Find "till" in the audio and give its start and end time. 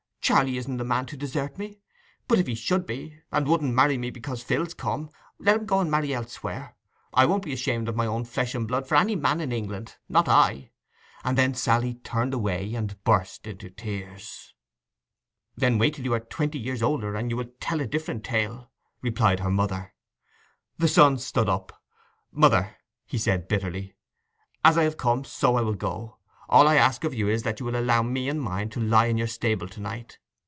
15.95-16.05